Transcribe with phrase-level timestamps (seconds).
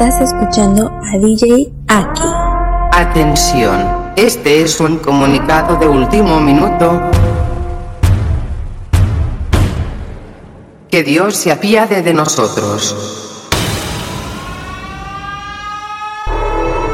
[0.00, 2.22] Estás escuchando a DJ Aki.
[2.92, 7.00] Atención, este es un comunicado de último minuto.
[10.88, 12.94] Que Dios se apiade de nosotros.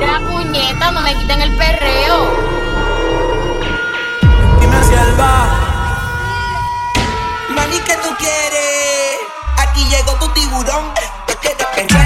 [0.01, 2.17] Ya puñeta, no me quiten el perreo.
[4.63, 5.51] Dime sierva.
[7.55, 9.19] Mami, ¿qué tú quieres?
[9.59, 10.85] Aquí llegó tu tiburón.
[11.29, 12.04] Yo quiero perrear,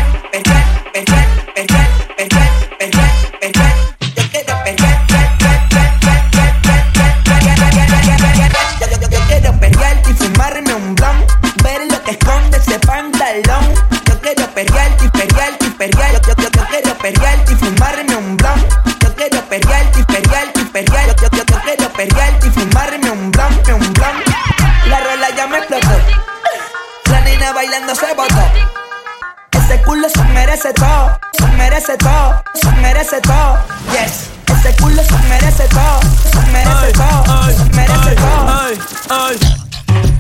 [29.88, 33.56] culo se merece todo, se merece todo, se merece todo.
[33.92, 34.28] Yes.
[34.46, 38.48] Ese culo se merece todo, se merece todo, se merece todo.
[38.48, 39.38] ay, ay.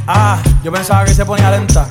[0.06, 1.86] Ah, yo pensaba que se ponía lenta.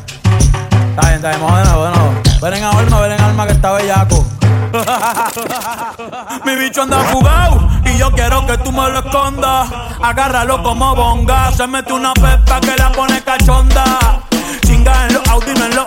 [0.89, 2.13] Está bien, está bien, de nuevo.
[2.41, 4.25] Ven en alma, ven en alma que está bellaco.
[6.45, 9.69] Mi bicho anda fugado y yo quiero que tú me lo escondas.
[10.01, 11.51] Agárralo como bonga.
[11.51, 14.19] Se mete una pepa que la pone cachonda.
[14.65, 15.85] Chinga en los Audi, no en los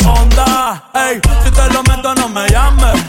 [0.95, 3.03] Ey, si te lo meto, no me llames.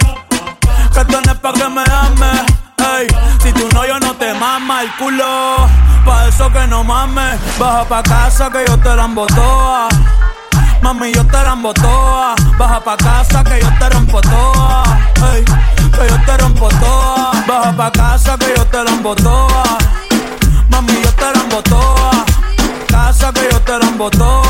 [0.93, 2.41] Que tienes pa' que me ames.
[2.77, 3.07] Ey,
[3.43, 5.67] si tú no, yo no te mama el culo.
[6.03, 7.39] Pa' eso que no mames.
[7.59, 9.89] Baja pa' casa que yo te la toa.
[10.81, 12.35] Mami, yo te la toa.
[12.57, 14.83] Baja pa' casa que yo te rompo toa.
[15.33, 17.31] Ey, que yo te rompo toa.
[17.47, 19.63] Baja pa' casa que yo te la toa.
[20.69, 22.25] Mami, yo te la toa.
[22.87, 24.40] Casa que yo te la toa.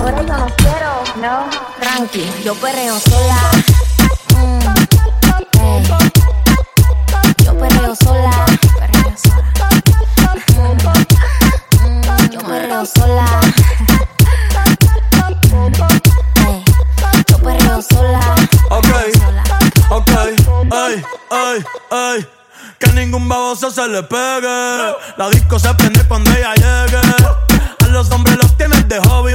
[0.00, 1.04] Ahora yo no quiero.
[1.20, 3.36] No, tranqui, yo perreo sola.
[4.36, 4.60] Mm,
[5.60, 5.82] ey.
[7.44, 8.46] Yo perreo sola.
[8.78, 9.44] Perreo sola.
[11.84, 13.26] Mm, Yo perreo sola.
[16.46, 16.64] Ey,
[17.28, 18.20] Yo perreo sola.
[18.70, 18.88] Ok,
[19.90, 20.10] ok,
[20.72, 22.26] ay, ay, ay.
[22.78, 24.94] Que ningún baboso se le pegue.
[25.18, 27.00] La disco se prende cuando ella llegue.
[27.84, 29.34] A los hombres los tienes de hobby.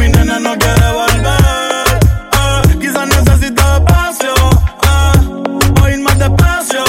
[0.00, 2.00] mi nena no quiere volver.
[2.38, 4.34] Eh, Quizás necesito espacio
[4.88, 6.84] eh, o ir más despacio.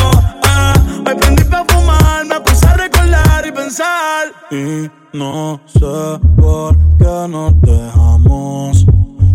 [0.52, 0.74] eh.
[1.08, 4.24] Hoy prendí pa' fumar, me puse a recordar y pensar.
[4.52, 8.86] Y no sé por qué nos dejamos.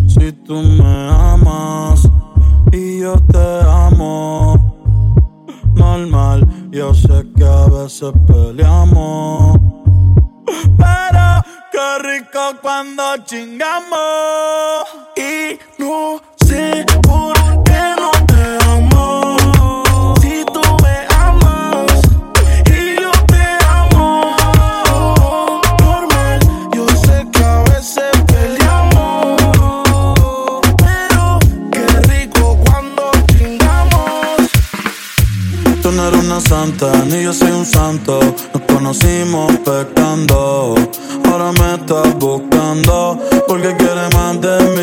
[0.07, 2.09] Si tú me amas
[2.71, 4.55] y yo te amo
[5.75, 6.47] normal.
[6.71, 9.57] Yo sé que a veces peleamos.
[11.77, 14.87] Qué rico cuando chingamos.
[15.15, 17.35] Y no sé por
[17.65, 20.15] qué no te amo.
[20.19, 22.01] Si tú me amas
[22.65, 24.35] y yo te amo.
[25.77, 26.39] Por Normal,
[26.73, 29.37] yo sé que a veces peleamos.
[30.79, 31.39] Pero
[31.71, 34.49] qué rico cuando chingamos.
[35.83, 38.19] Tú no eres una santa, ni yo soy un santo.
[38.51, 40.73] Nos conocimos pecando
[41.53, 43.17] me estás buscando
[43.47, 44.76] porque quiere más de mí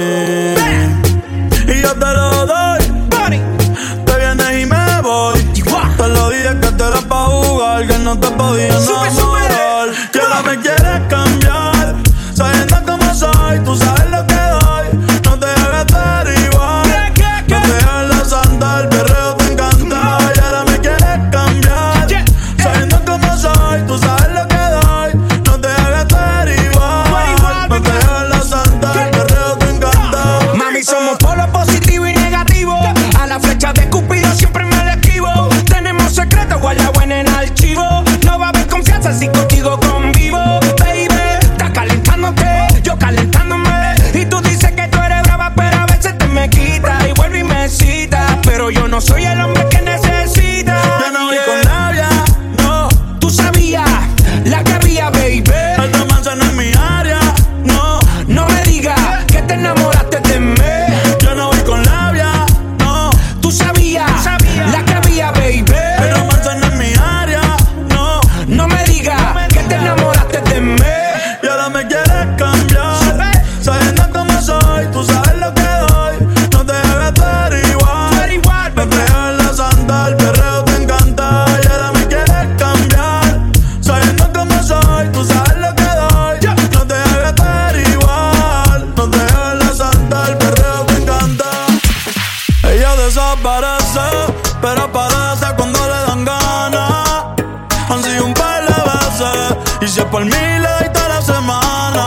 [100.14, 102.06] por miles y toda la semana.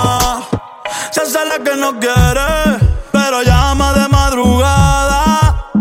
[1.12, 2.52] Se hace la que no quiere,
[3.12, 5.72] pero llama de madrugada.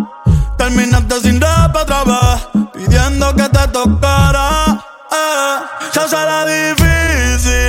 [0.59, 4.49] Terminaste sin rap otra vez, pidiendo que te tocara.
[5.13, 5.57] Eh,
[5.93, 7.66] se hace la difícil.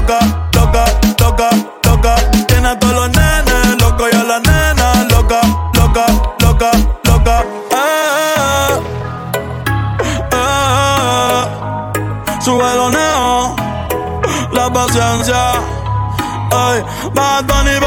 [0.00, 0.18] loca,
[0.54, 0.84] loca,
[1.18, 1.50] loca,
[1.84, 2.14] loca.
[2.46, 5.40] Tiene a todos los nenes loco y a la nena loca,
[5.74, 6.06] loca,
[6.40, 6.70] loca,
[7.04, 7.44] loca.
[7.70, 8.80] Eh,
[10.32, 11.44] eh.
[12.40, 13.56] Sube neón,
[14.52, 15.52] la paciencia.
[16.52, 16.82] Ay,
[17.14, 17.78] Bad Bunny,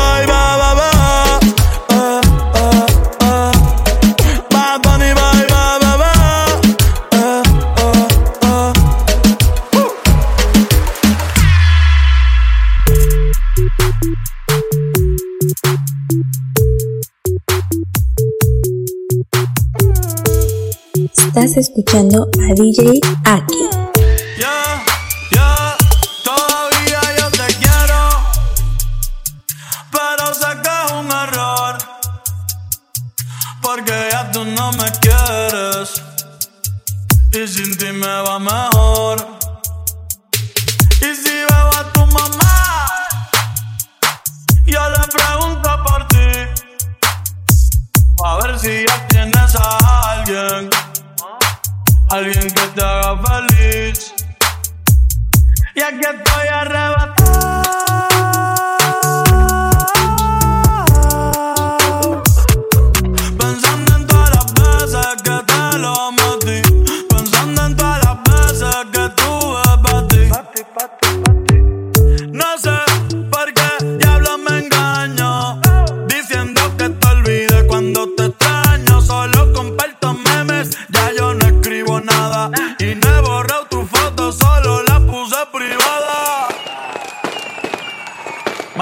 [21.44, 23.69] Escuchando a DJ Aki.
[24.40, 24.84] Yeah,
[25.30, 25.78] yeah,
[26.24, 28.10] todavía yo te quiero,
[29.92, 31.78] pero sé que es un error,
[33.62, 36.01] porque ya tú no me quieres
[37.34, 39.27] y sin ti me va mejor.
[41.01, 42.89] Y si veo a tu mamá,
[44.65, 45.33] yo le pregunto.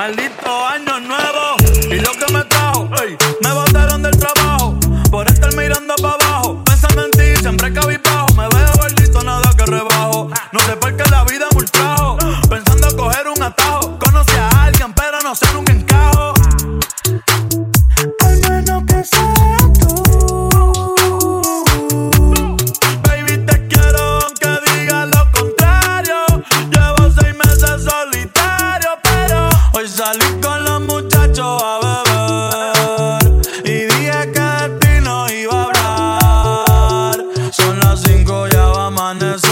[0.02, 1.58] Maldito año nuevo
[1.92, 3.71] y lo que me trajo, ey, me va
[39.12, 39.51] honest